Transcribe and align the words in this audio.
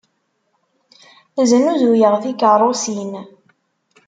Znuzuyeɣ 1.49 2.15
tikeṛṛusin. 2.23 3.11